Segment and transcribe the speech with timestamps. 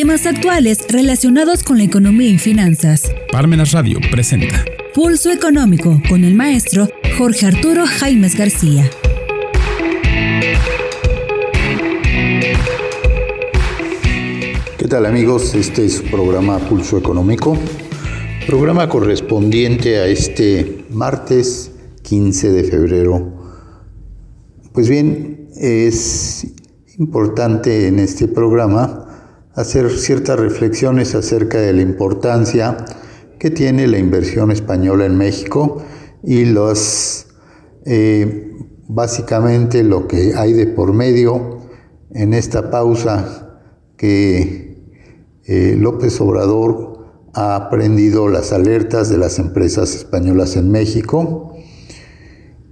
[0.00, 3.12] Temas actuales relacionados con la economía y finanzas.
[3.32, 8.88] Parmenas Radio presenta Pulso Económico con el maestro Jorge Arturo Jaimes García.
[14.78, 15.56] ¿Qué tal amigos?
[15.56, 17.58] Este es su programa Pulso Económico,
[18.46, 21.72] programa correspondiente a este martes
[22.02, 23.32] 15 de febrero.
[24.72, 26.46] Pues bien, es
[26.98, 29.06] importante en este programa
[29.58, 32.76] hacer ciertas reflexiones acerca de la importancia
[33.40, 35.82] que tiene la inversión española en México
[36.22, 37.26] y los
[37.84, 38.52] eh,
[38.86, 41.58] básicamente lo que hay de por medio
[42.12, 43.60] en esta pausa
[43.96, 44.94] que
[45.44, 51.56] eh, López Obrador ha aprendido las alertas de las empresas españolas en México.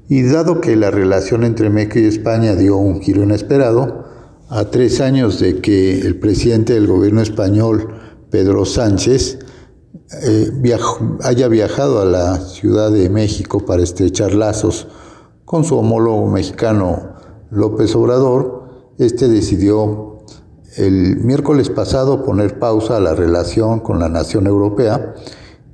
[0.09, 4.05] Y dado que la relación entre México y España dio un giro inesperado,
[4.48, 7.88] a tres años de que el presidente del gobierno español,
[8.30, 9.38] Pedro Sánchez,
[10.22, 10.50] eh,
[11.22, 14.86] haya viajado a la Ciudad de México para estrechar lazos
[15.44, 17.14] con su homólogo mexicano
[17.50, 20.19] López Obrador, este decidió
[20.77, 25.14] el miércoles pasado poner pausa a la relación con la nación europea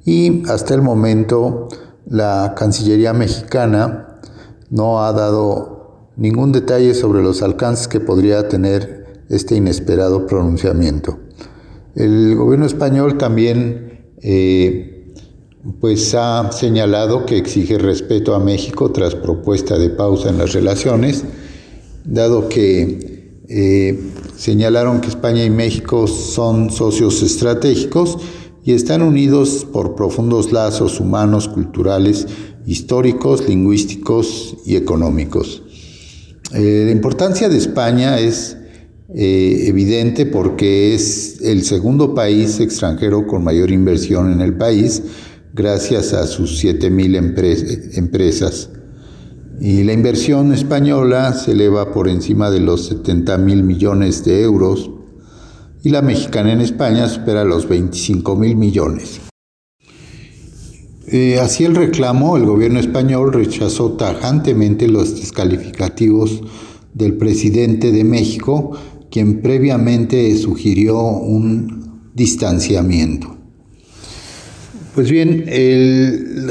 [0.04, 1.68] y hasta el momento
[2.06, 4.20] la Cancillería mexicana
[4.70, 5.71] no ha dado
[6.16, 11.18] ningún detalle sobre los alcances que podría tener este inesperado pronunciamiento.
[11.94, 15.12] El gobierno español también eh,
[15.80, 21.24] pues ha señalado que exige respeto a México tras propuesta de pausa en las relaciones,
[22.04, 28.18] dado que eh, señalaron que España y México son socios estratégicos
[28.64, 32.26] y están unidos por profundos lazos humanos, culturales,
[32.66, 35.62] históricos, lingüísticos y económicos.
[36.54, 38.58] Eh, la importancia de España es
[39.14, 45.02] eh, evidente porque es el segundo país extranjero con mayor inversión en el país,
[45.54, 48.70] gracias a sus 7.000 empresas.
[49.60, 54.90] Y la inversión española se eleva por encima de los 70 mil millones de euros
[55.84, 59.31] y la mexicana en España supera los 25 mil millones.
[61.14, 66.40] Eh, así el reclamo, el gobierno español rechazó tajantemente los descalificativos
[66.94, 68.72] del presidente de México,
[69.10, 73.36] quien previamente sugirió un distanciamiento.
[74.94, 75.44] Pues bien,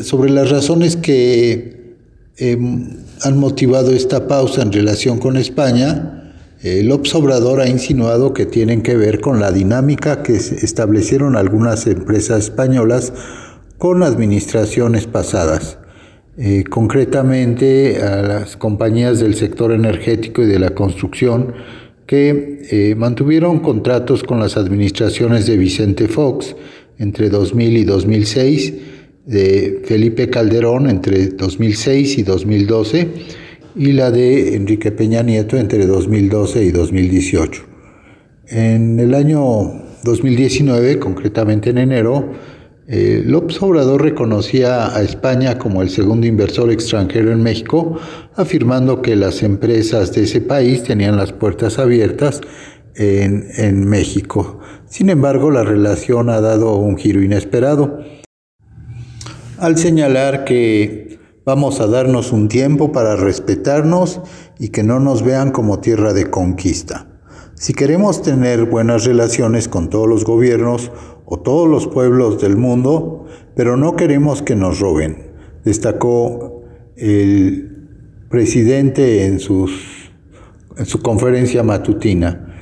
[0.03, 1.97] sobre las razones que
[2.37, 8.83] em, han motivado esta pausa en relación con España, el Obrador ha insinuado que tienen
[8.83, 13.11] que ver con la dinámica que establecieron algunas empresas españolas
[13.81, 15.79] con administraciones pasadas,
[16.37, 21.55] eh, concretamente a las compañías del sector energético y de la construcción
[22.05, 26.55] que eh, mantuvieron contratos con las administraciones de Vicente Fox
[26.99, 28.73] entre 2000 y 2006,
[29.25, 33.07] de Felipe Calderón entre 2006 y 2012
[33.75, 37.63] y la de Enrique Peña Nieto entre 2012 y 2018.
[38.47, 39.41] En el año
[40.03, 42.29] 2019, concretamente en enero,
[42.93, 47.97] eh, López Obrador reconocía a España como el segundo inversor extranjero en México,
[48.35, 52.41] afirmando que las empresas de ese país tenían las puertas abiertas
[52.95, 54.59] en, en México.
[54.89, 57.99] Sin embargo, la relación ha dado un giro inesperado.
[59.57, 64.19] Al señalar que vamos a darnos un tiempo para respetarnos
[64.59, 67.07] y que no nos vean como tierra de conquista.
[67.61, 70.91] Si queremos tener buenas relaciones con todos los gobiernos
[71.33, 73.25] o todos los pueblos del mundo,
[73.55, 75.31] pero no queremos que nos roben,
[75.63, 76.61] destacó
[76.97, 77.87] el
[78.29, 82.53] presidente en, en su conferencia matutina.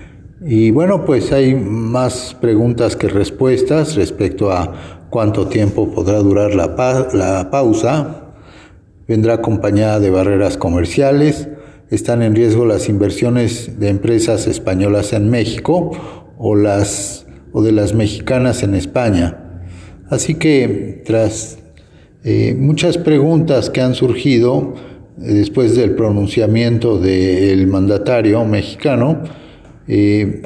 [0.46, 6.68] Y bueno, pues hay más preguntas que respuestas respecto a cuánto tiempo podrá durar la,
[7.14, 8.36] la pausa.
[9.08, 11.50] Vendrá acompañada de barreras comerciales.
[11.90, 15.90] Están en riesgo las inversiones de empresas españolas en México
[16.38, 19.64] o las o de las mexicanas en España.
[20.10, 21.60] Así que tras
[22.24, 24.74] eh, muchas preguntas que han surgido
[25.22, 29.24] eh, después del pronunciamiento del mandatario mexicano,
[29.88, 30.42] eh,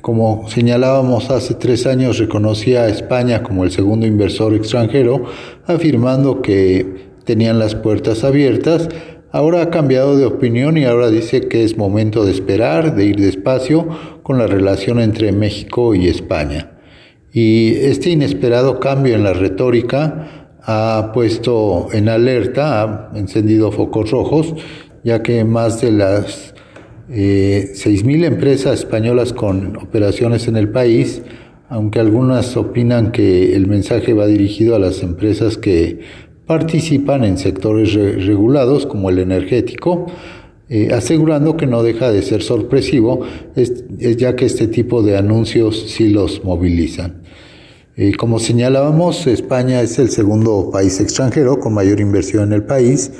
[0.00, 5.24] como señalábamos hace tres años, reconocía a España como el segundo inversor extranjero,
[5.66, 8.88] afirmando que tenían las puertas abiertas
[9.32, 13.16] Ahora ha cambiado de opinión y ahora dice que es momento de esperar, de ir
[13.16, 13.88] despacio
[14.22, 16.72] con la relación entre México y España.
[17.32, 24.54] Y este inesperado cambio en la retórica ha puesto en alerta, ha encendido focos rojos,
[25.02, 26.52] ya que más de las
[27.14, 31.20] Eh, 6.000 empresas españolas con operaciones en el país,
[31.68, 36.00] aunque algunas opinan que el mensaje va dirigido a las empresas que
[36.46, 40.06] participan en sectores regulados como el energético,
[40.68, 43.20] eh, asegurando que no deja de ser sorpresivo,
[43.56, 47.22] es, ya que este tipo de anuncios sí los movilizan.
[47.96, 53.12] Eh, como señalábamos, España es el segundo país extranjero con mayor inversión en el país,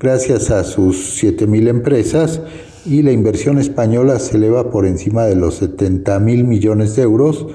[0.00, 2.40] gracias a sus 7.000 empresas,
[2.86, 7.46] y la inversión española se eleva por encima de los 70 mil millones de euros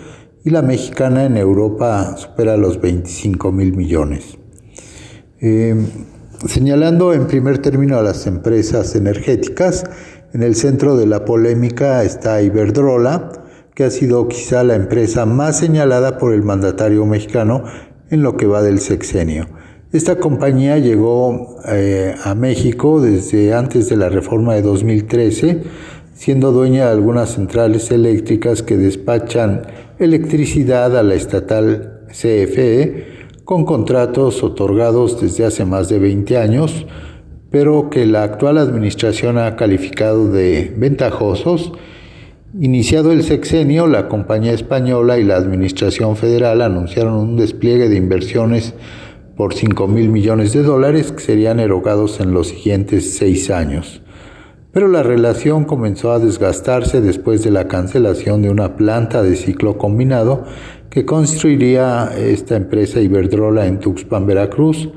[0.44, 4.39] y la mexicana en Europa supera los 25 mil millones.
[5.42, 5.74] Eh,
[6.48, 9.86] señalando en primer término a las empresas energéticas,
[10.34, 13.32] en el centro de la polémica está Iberdrola,
[13.74, 17.64] que ha sido quizá la empresa más señalada por el mandatario mexicano
[18.10, 19.48] en lo que va del sexenio.
[19.94, 25.64] Esta compañía llegó eh, a México desde antes de la reforma de 2013,
[26.14, 29.62] siendo dueña de algunas centrales eléctricas que despachan
[29.98, 33.19] electricidad a la estatal CFE
[33.50, 36.86] con contratos otorgados desde hace más de 20 años,
[37.50, 41.72] pero que la actual administración ha calificado de ventajosos.
[42.62, 48.76] Iniciado el sexenio, la compañía española y la administración federal anunciaron un despliegue de inversiones
[49.36, 54.04] por 5 mil millones de dólares que serían erogados en los siguientes seis años.
[54.72, 59.80] Pero la relación comenzó a desgastarse después de la cancelación de una planta de ciclo
[59.80, 60.44] combinado
[60.90, 64.90] que construiría esta empresa Iberdrola en Tuxpan, Veracruz,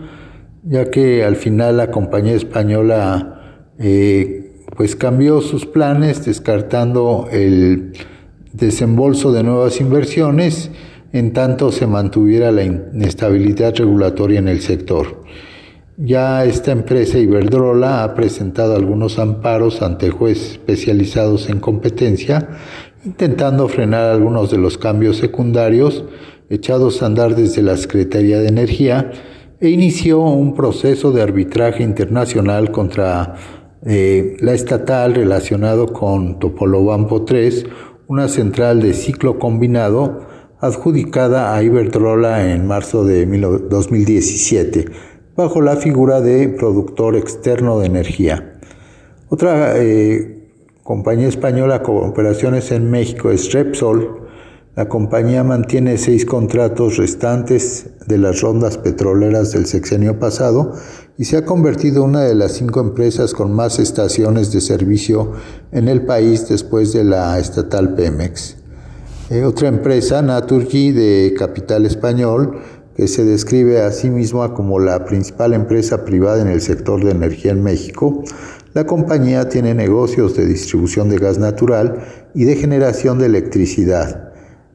[0.64, 7.92] ya que al final la compañía española eh, pues cambió sus planes descartando el
[8.52, 10.70] desembolso de nuevas inversiones
[11.12, 15.22] en tanto se mantuviera la inestabilidad regulatoria en el sector.
[15.98, 22.48] Ya esta empresa Iberdrola ha presentado algunos amparos ante jueces especializados en competencia,
[23.04, 26.04] intentando frenar algunos de los cambios secundarios
[26.48, 29.10] echados a andar desde la Secretaría de Energía
[29.60, 33.34] e inició un proceso de arbitraje internacional contra
[33.84, 37.66] eh, la estatal relacionado con Topolobampo 3,
[38.06, 40.26] una central de ciclo combinado
[40.60, 44.84] adjudicada a Iberdrola en marzo de 2017,
[45.36, 48.60] bajo la figura de productor externo de energía.
[49.28, 50.41] Otra eh,
[50.82, 54.22] compañía española con operaciones en México es Repsol.
[54.74, 60.72] La compañía mantiene seis contratos restantes de las rondas petroleras del sexenio pasado
[61.18, 65.32] y se ha convertido en una de las cinco empresas con más estaciones de servicio
[65.72, 68.56] en el país después de la estatal Pemex.
[69.30, 72.58] Eh, otra empresa, Naturgy, de capital español,
[72.96, 77.12] que se describe a sí misma como la principal empresa privada en el sector de
[77.12, 78.24] energía en México,
[78.74, 81.98] la compañía tiene negocios de distribución de gas natural
[82.34, 84.32] y de generación de electricidad.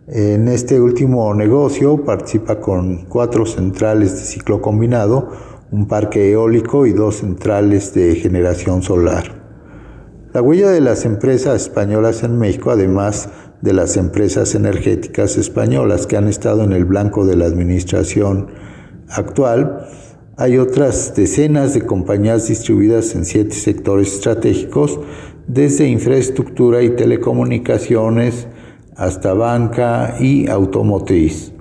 [0.07, 5.31] En este último negocio participa con cuatro centrales de ciclo combinado,
[5.71, 9.43] un parque eólico y dos centrales de generación solar.
[10.33, 13.29] La huella de las empresas españolas en México, además
[13.61, 18.47] de las empresas energéticas españolas que han estado en el blanco de la administración
[19.09, 19.87] actual.
[20.39, 24.99] Hay otras decenas de compañías distribuidas en siete sectores estratégicos,
[25.47, 28.47] desde infraestructura y telecomunicaciones
[28.95, 31.53] hasta banca y automotriz.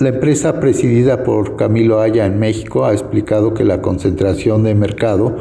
[0.00, 5.36] La empresa presidida por Camilo Haya en México ha explicado que la concentración de mercado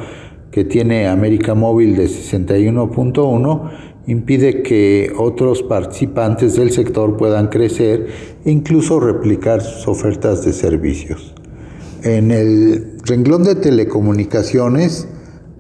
[0.52, 3.72] que tiene América Móvil de 61.1
[4.06, 8.10] impide que otros participantes del sector puedan crecer
[8.46, 11.34] e incluso replicar sus ofertas de servicios.
[12.04, 15.08] En el renglón de telecomunicaciones,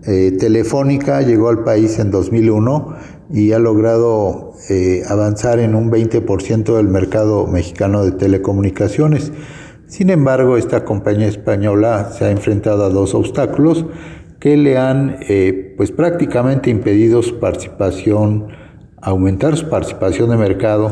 [0.05, 2.95] eh, Telefónica llegó al país en 2001
[3.33, 9.33] y ha logrado eh, avanzar en un 20% del mercado mexicano de telecomunicaciones.
[9.87, 13.85] Sin embargo, esta compañía española se ha enfrentado a dos obstáculos
[14.39, 18.47] que le han eh, pues prácticamente impedido su participación,
[19.01, 20.91] aumentar su participación de mercado,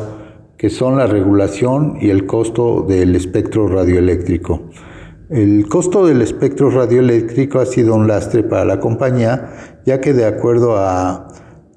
[0.58, 4.64] que son la regulación y el costo del espectro radioeléctrico.
[5.30, 10.24] El costo del espectro radioeléctrico ha sido un lastre para la compañía, ya que de
[10.24, 11.28] acuerdo a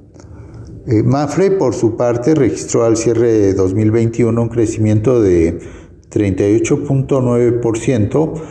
[0.88, 5.60] Eh, Mafre, por su parte, registró al cierre de 2021 un crecimiento de
[6.10, 8.41] 38.9%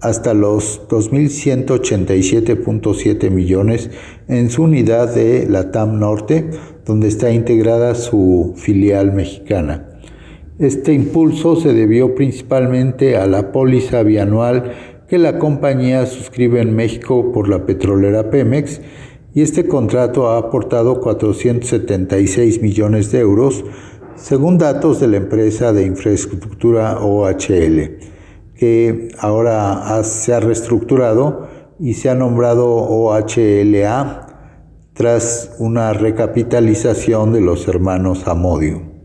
[0.00, 3.90] hasta los 2.187.7 millones
[4.28, 6.50] en su unidad de la TAM Norte,
[6.84, 9.86] donde está integrada su filial mexicana.
[10.58, 14.74] Este impulso se debió principalmente a la póliza bianual
[15.08, 18.80] que la compañía suscribe en México por la petrolera Pemex
[19.34, 23.64] y este contrato ha aportado 476 millones de euros,
[24.16, 27.98] según datos de la empresa de infraestructura OHL
[28.58, 31.46] que ahora se ha reestructurado
[31.78, 34.26] y se ha nombrado OHLA
[34.94, 38.97] tras una recapitalización de los hermanos Amodio.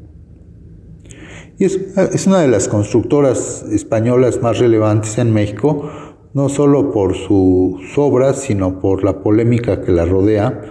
[1.63, 5.89] Es, es, una de las constructoras españolas más relevantes en México,
[6.33, 10.61] no solo por sus obras, sino por la polémica que la rodea.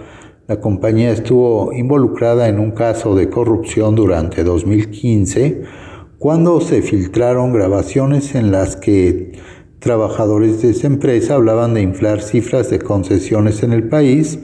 [0.47, 5.63] La compañía estuvo involucrada en un caso de corrupción durante 2015
[6.19, 9.31] cuando se filtraron grabaciones en las que
[9.79, 14.37] trabajadores de esa empresa hablaban de inflar cifras de concesiones en el país,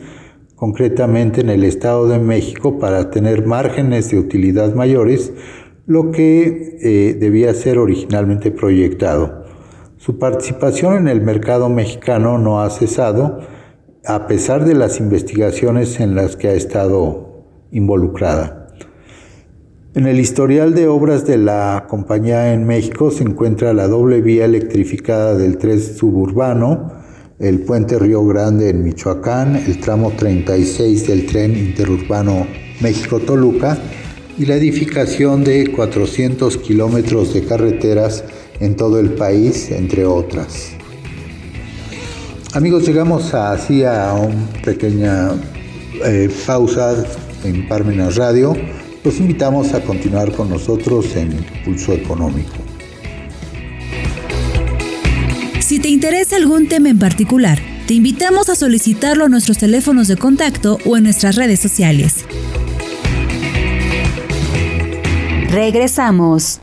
[0.55, 5.31] concretamente en el Estado de México, para tener márgenes de utilidad mayores,
[5.89, 9.43] lo que eh, debía ser originalmente proyectado.
[9.97, 13.39] Su participación en el mercado mexicano no ha cesado,
[14.05, 18.67] a pesar de las investigaciones en las que ha estado involucrada.
[19.95, 24.45] En el historial de obras de la compañía en México se encuentra la doble vía
[24.45, 26.93] electrificada del tren suburbano,
[27.39, 32.45] el puente Río Grande en Michoacán, el tramo 36 del tren interurbano
[32.79, 33.75] México-Toluca
[34.39, 38.23] y la edificación de 400 kilómetros de carreteras
[38.61, 40.71] en todo el país, entre otras.
[42.53, 45.31] Amigos, llegamos así a una pequeña
[46.05, 47.05] eh, pausa
[47.43, 48.55] en Parmenas Radio.
[49.03, 52.55] Los invitamos a continuar con nosotros en Pulso Económico.
[55.59, 60.15] Si te interesa algún tema en particular, te invitamos a solicitarlo a nuestros teléfonos de
[60.15, 62.25] contacto o en nuestras redes sociales.
[65.49, 66.61] Regresamos.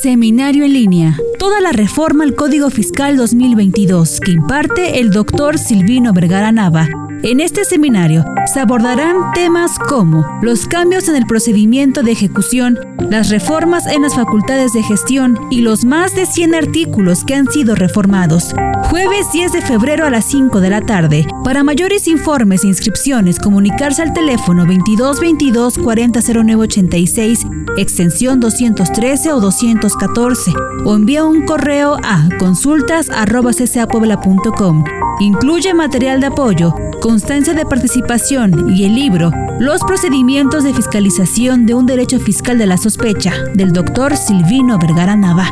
[0.00, 1.18] Seminario en línea.
[1.38, 6.88] Toda la reforma al Código Fiscal 2022 que imparte el doctor Silvino Vergara Nava
[7.24, 12.78] en este seminario se abordarán temas como los cambios en el procedimiento de ejecución,
[13.10, 17.48] las reformas en las facultades de gestión y los más de 100 artículos que han
[17.50, 18.54] sido reformados.
[18.90, 21.26] Jueves 10 de febrero a las 5 de la tarde.
[21.44, 30.52] Para mayores informes e inscripciones, comunicarse al teléfono 2222 400986, extensión 213 o 214,
[30.84, 34.84] o envía un correo a consultas.ccapuebla.com.
[35.20, 41.74] Incluye material de apoyo, constancia de participación y el libro Los procedimientos de fiscalización de
[41.74, 45.50] un derecho fiscal de la sospecha del doctor Silvino Vergara Nava.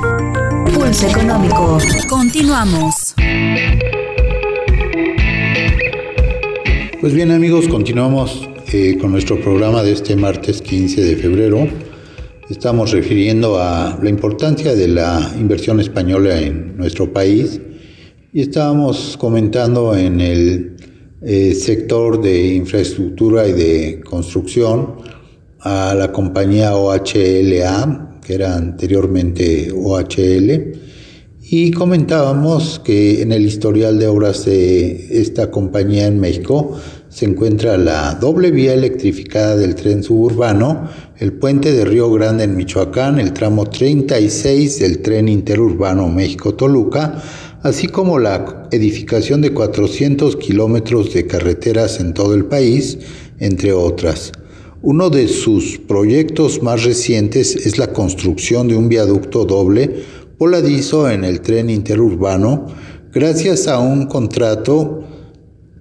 [0.74, 1.78] Pulso económico.
[2.08, 3.14] Continuamos.
[7.00, 11.68] Pues bien amigos, continuamos eh, con nuestro programa de este martes 15 de febrero.
[12.48, 17.60] Estamos refiriendo a la importancia de la inversión española en nuestro país
[18.32, 20.76] y estábamos comentando en el
[21.22, 24.94] eh, sector de infraestructura y de construcción
[25.58, 30.78] a la compañía OHLA, que era anteriormente OHL,
[31.50, 36.78] y comentábamos que en el historial de obras de esta compañía en México
[37.16, 42.54] se encuentra la doble vía electrificada del tren suburbano, el puente de Río Grande en
[42.54, 47.22] Michoacán, el tramo 36 del tren interurbano México-Toluca,
[47.62, 52.98] así como la edificación de 400 kilómetros de carreteras en todo el país,
[53.38, 54.32] entre otras.
[54.82, 60.02] Uno de sus proyectos más recientes es la construcción de un viaducto doble
[60.38, 62.66] voladizo en el tren interurbano
[63.10, 65.05] gracias a un contrato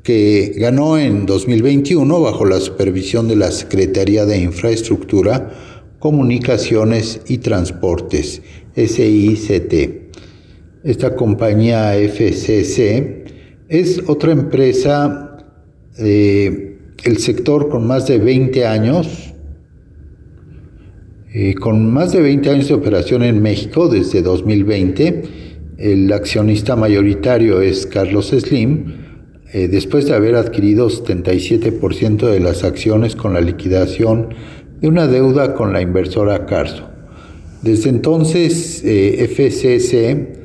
[0.06, 5.52] que ganó en 2021 bajo la supervisión de la Secretaría de Infraestructura,
[5.98, 8.44] Comunicaciones y Transportes,
[8.76, 9.74] SICT.
[10.84, 13.26] Esta compañía FCC
[13.68, 15.40] es otra empresa
[15.98, 19.34] del el sector con más de 20 años,
[21.34, 25.24] eh, con más de 20 años de operación en México desde 2020.
[25.80, 29.05] El accionista mayoritario es Carlos Slim,
[29.54, 34.30] eh, después de haber adquirido 77% de las acciones con la liquidación
[34.82, 36.90] de una deuda con la inversora Carso.
[37.62, 40.44] Desde entonces, eh, FCC,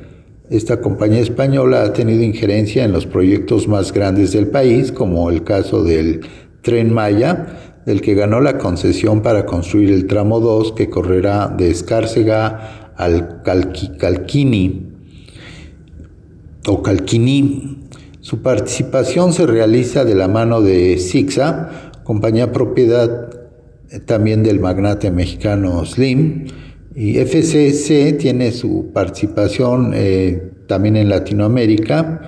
[0.49, 5.43] esta compañía española, ha tenido injerencia en los proyectos más grandes del país, como el
[5.43, 6.21] caso del
[6.61, 11.71] Tren Maya, del que ganó la concesión para construir el tramo 2 que correrá de
[11.71, 14.87] Escárcega al Calquini
[16.67, 17.80] o Calquini
[18.21, 23.29] su participación se realiza de la mano de Sixa, compañía propiedad
[23.89, 26.45] eh, también del magnate mexicano Slim,
[26.95, 32.21] y FCC tiene su participación eh, también en Latinoamérica,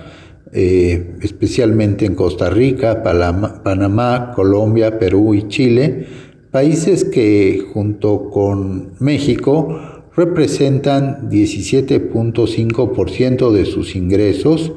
[0.52, 6.06] eh, especialmente en Costa Rica, Panamá, Colombia, Perú y Chile,
[6.50, 14.72] países que junto con México representan 17.5% de sus ingresos,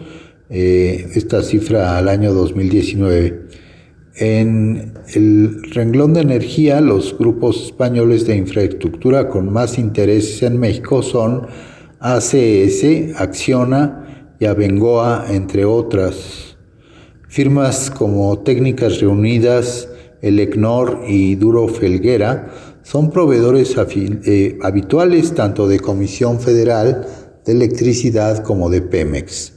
[0.50, 3.48] eh, esta cifra al año 2019.
[4.16, 11.04] En el renglón de energía, los grupos españoles de infraestructura con más intereses en México
[11.04, 11.48] son
[12.00, 16.58] ACS, Acciona y Abengoa, entre otras.
[17.28, 19.90] Firmas como Técnicas Reunidas,
[20.22, 22.48] Elecnor y Duro Felguera
[22.84, 27.06] son proveedores eh, habituales tanto de Comisión Federal
[27.46, 29.57] de Electricidad como de Pemex.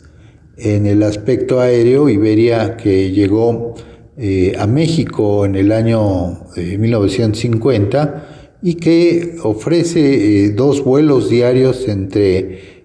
[0.62, 3.76] En el aspecto aéreo, Iberia, que llegó
[4.18, 11.88] eh, a México en el año 1950 eh, y que ofrece eh, dos vuelos diarios
[11.88, 12.80] entre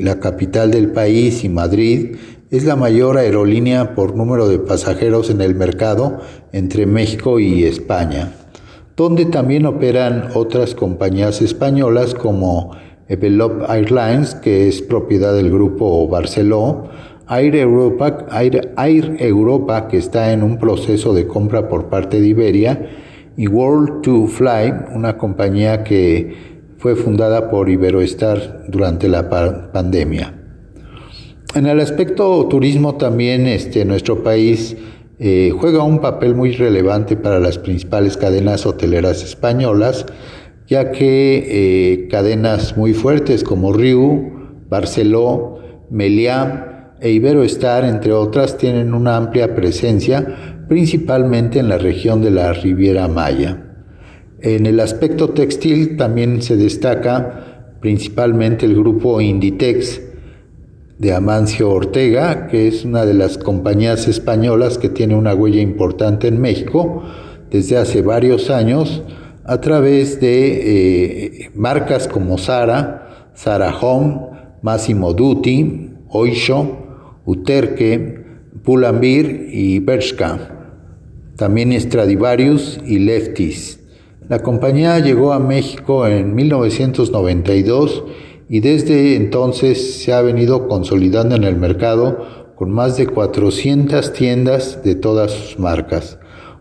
[0.00, 2.16] la capital del país y Madrid,
[2.50, 6.20] es la mayor aerolínea por número de pasajeros en el mercado
[6.52, 8.32] entre México y España,
[8.96, 12.70] donde también operan otras compañías españolas como
[13.08, 16.88] Evelop Airlines, que es propiedad del grupo Barceló,
[17.28, 22.88] Air Europa, Air, Europa, que está en un proceso de compra por parte de Iberia,
[23.36, 29.28] y World to Fly, una compañía que fue fundada por Iberoestar durante la
[29.72, 30.34] pandemia.
[31.54, 34.76] En el aspecto turismo también este, nuestro país
[35.18, 40.06] eh, juega un papel muy relevante para las principales cadenas hoteleras españolas,
[40.66, 44.32] ya que eh, cadenas muy fuertes como Riu,
[44.68, 45.58] Barceló,
[45.90, 52.52] Meliá e Iberoestar, entre otras, tienen una amplia presencia, principalmente en la región de la
[52.52, 53.64] Riviera Maya.
[54.40, 60.00] En el aspecto textil también se destaca principalmente el grupo Inditex
[60.98, 66.28] de Amancio Ortega, que es una de las compañías españolas que tiene una huella importante
[66.28, 67.02] en México
[67.50, 69.02] desde hace varios años,
[69.44, 74.20] a través de eh, marcas como Zara, Zara Home,
[74.62, 76.78] Massimo Dutti, Oisho,
[77.26, 78.24] Uterque,
[78.64, 80.50] Pull&Bear y Bershka.
[81.36, 83.80] También Stradivarius y Lefties.
[84.28, 88.04] La compañía llegó a México en 1992
[88.48, 94.82] y desde entonces se ha venido consolidando en el mercado con más de 400 tiendas
[94.82, 96.18] de todas sus marcas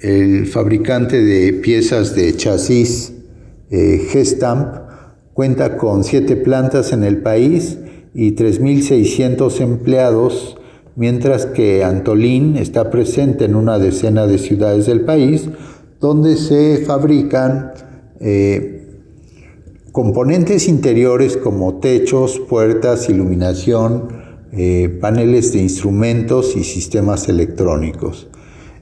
[0.00, 3.12] el fabricante de piezas de chasis
[3.70, 4.74] eh, Gestamp
[5.32, 7.78] cuenta con siete plantas en el país
[8.12, 10.58] y 3.600 empleados,
[10.96, 15.48] mientras que Antolín está presente en una decena de ciudades del país
[16.00, 17.70] donde se fabrican
[18.18, 19.00] eh,
[19.92, 28.28] componentes interiores como techos, puertas, iluminación, eh, paneles de instrumentos y sistemas electrónicos.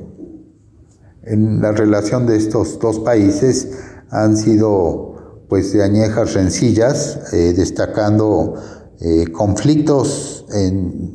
[1.30, 3.70] en la relación de estos dos países
[4.10, 8.56] han sido pues de añejas rencillas, eh, destacando
[9.00, 10.46] eh, conflictos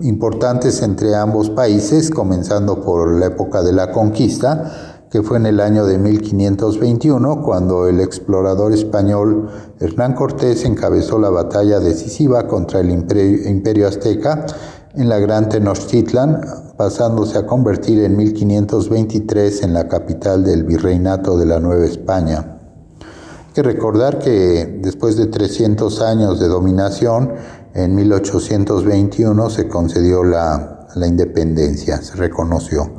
[0.02, 5.60] importantes entre ambos países, comenzando por la época de la conquista, que fue en el
[5.60, 9.48] año de 1521, cuando el explorador español
[9.84, 14.46] Hernán Cortés encabezó la batalla decisiva contra el imperio azteca
[14.94, 16.40] en la Gran Tenochtitlan,
[16.78, 22.60] pasándose a convertir en 1523 en la capital del virreinato de la Nueva España.
[22.98, 27.34] Hay que recordar que después de 300 años de dominación,
[27.74, 32.90] en 1821 se concedió la, independencia, se reconoció.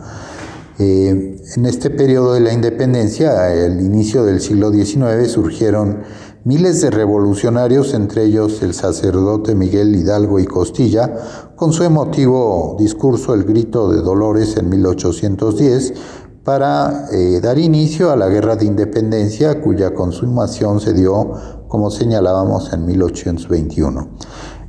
[0.78, 6.04] Eh, en este periodo de la independencia, al inicio del siglo XIX, surgieron
[6.48, 11.12] Miles de revolucionarios, entre ellos el sacerdote Miguel Hidalgo y Costilla,
[11.56, 15.94] con su emotivo discurso El Grito de Dolores en 1810,
[16.44, 21.32] para eh, dar inicio a la Guerra de Independencia, cuya consumación se dio,
[21.68, 24.08] como señalábamos, en 1821.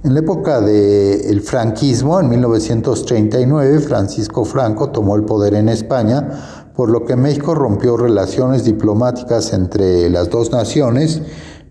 [0.03, 6.89] En la época del franquismo, en 1939, Francisco Franco tomó el poder en España, por
[6.89, 11.21] lo que México rompió relaciones diplomáticas entre las dos naciones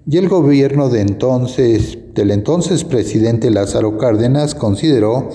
[0.07, 5.29] y el gobierno de entonces, del entonces presidente Lázaro Cárdenas consideró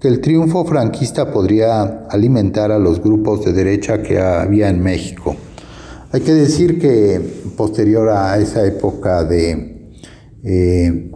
[0.00, 5.36] que el triunfo franquista podría alimentar a los grupos de derecha que había en México.
[6.12, 7.20] Hay que decir que
[7.56, 9.92] posterior a esa época de,
[10.42, 11.10] eh,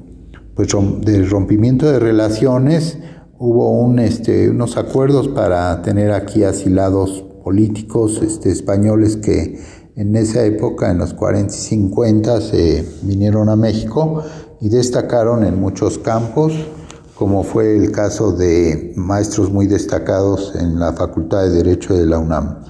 [0.55, 0.68] pues,
[1.01, 2.99] de rompimiento de relaciones,
[3.38, 9.59] hubo este, unos acuerdos para tener aquí asilados políticos este, españoles que
[10.01, 14.23] en esa época, en los 40 y 50, se vinieron a México
[14.59, 16.55] y destacaron en muchos campos,
[17.15, 22.19] como fue el caso de maestros muy destacados en la Facultad de Derecho de la
[22.19, 22.61] UNAM.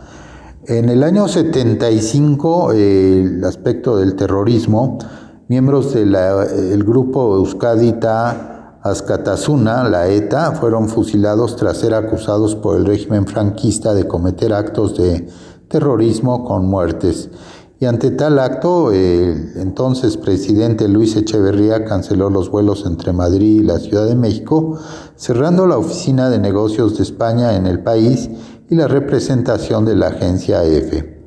[0.66, 4.98] En el año 75, el aspecto del terrorismo,
[5.46, 13.24] miembros del grupo Euskadita Azcatasuna, la ETA, fueron fusilados tras ser acusados por el régimen
[13.26, 15.28] franquista de cometer actos de
[15.70, 17.30] terrorismo con muertes.
[17.78, 23.64] Y ante tal acto, el entonces presidente Luis Echeverría canceló los vuelos entre Madrid y
[23.64, 24.78] la Ciudad de México,
[25.16, 28.28] cerrando la oficina de negocios de España en el país
[28.68, 31.20] y la representación de la agencia EFE.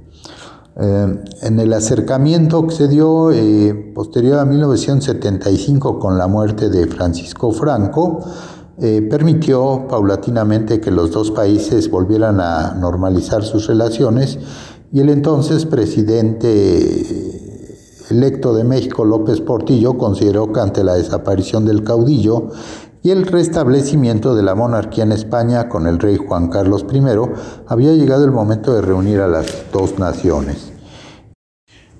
[0.75, 6.85] Eh, en el acercamiento que se dio eh, posterior a 1975 con la muerte de
[6.87, 8.19] Francisco Franco,
[8.81, 14.39] eh, permitió paulatinamente que los dos países volvieran a normalizar sus relaciones
[14.91, 17.33] y el entonces presidente
[18.09, 22.49] electo de México, López Portillo, consideró que ante la desaparición del caudillo
[23.03, 27.01] y el restablecimiento de la monarquía en España con el rey Juan Carlos I,
[27.67, 30.71] había llegado el momento de reunir a las dos naciones.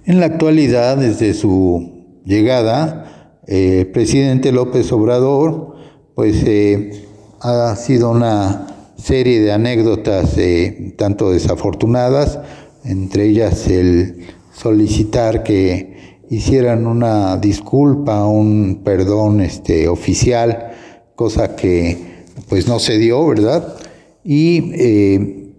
[0.05, 5.72] En la actualidad, desde su llegada, el eh, presidente López Obrador
[6.15, 7.05] pues eh,
[7.41, 12.39] ha sido una serie de anécdotas eh, tanto desafortunadas,
[12.83, 20.71] entre ellas el solicitar que hicieran una disculpa, un perdón este, oficial,
[21.15, 23.75] cosa que pues no se dio, ¿verdad?
[24.23, 25.53] Y eh,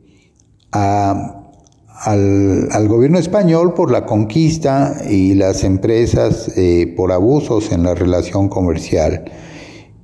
[0.70, 6.50] al, al, gobierno español por la conquista y las empresas
[6.96, 9.24] por abusos en la relación comercial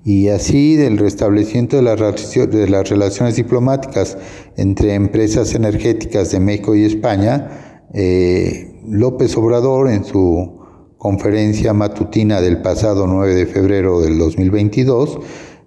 [0.04, 4.16] y así del restablecimiento de las, relaciones diplomáticas
[4.56, 10.58] entre empresas energéticas de México y España, eh, López Obrador en su
[10.96, 15.18] conferencia matutina del pasado 9 de febrero del 2022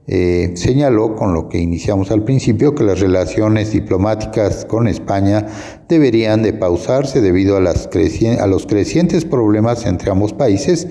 [0.05, 5.47] eh, señaló con lo que iniciamos al principio que las relaciones diplomáticas con España
[5.87, 7.89] deberían de pausarse debido a, las
[8.39, 10.89] a los crecientes problemas entre ambos países,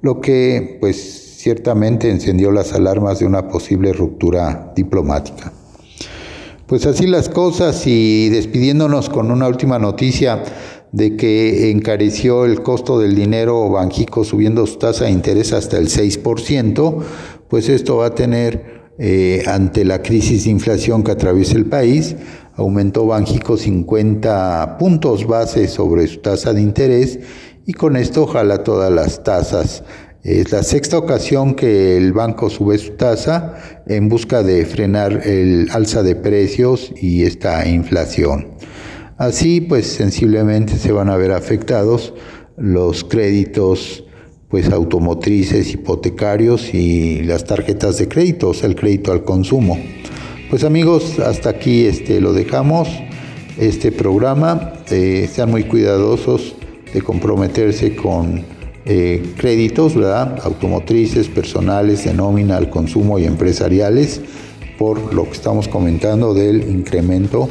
[0.00, 5.52] lo que pues ciertamente encendió las alarmas de una posible ruptura diplomática.
[6.68, 10.40] Pues así las cosas y despidiéndonos con una última noticia
[10.92, 15.88] de que encareció el costo del dinero Banjico subiendo su tasa de interés hasta el
[15.88, 17.02] 6%,
[17.48, 22.14] pues esto va a tener eh, ante la crisis de inflación que atraviesa el país,
[22.54, 27.18] aumentó Banjico 50 puntos base sobre su tasa de interés
[27.66, 29.82] y con esto jala todas las tasas.
[30.22, 35.66] Es la sexta ocasión que el banco sube su tasa en busca de frenar el
[35.72, 38.52] alza de precios y esta inflación.
[39.18, 42.14] Así, pues sensiblemente se van a ver afectados
[42.56, 44.04] los créditos
[44.48, 49.76] pues automotrices, hipotecarios y las tarjetas de crédito, o sea, el crédito al consumo.
[50.50, 52.88] Pues amigos, hasta aquí este, lo dejamos,
[53.58, 54.74] este programa.
[54.88, 56.54] Eh, sean muy cuidadosos
[56.94, 58.51] de comprometerse con
[58.84, 60.38] eh, créditos, ¿verdad?
[60.42, 64.20] Automotrices, personales, de nómina al consumo y empresariales,
[64.78, 67.48] por lo que estamos comentando del incremento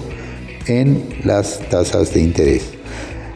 [0.68, 2.72] en las tasas de interés.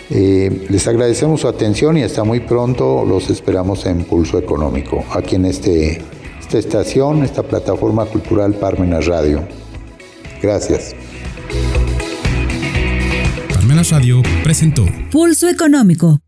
[0.10, 5.36] Eh, les agradecemos su atención y hasta muy pronto los esperamos en Pulso Económico, aquí
[5.36, 6.02] en este,
[6.40, 9.48] esta estación, esta plataforma cultural Parmenas Radio.
[10.42, 10.96] Gracias.
[13.50, 16.20] Parmenas Radio presentó Pulso Económico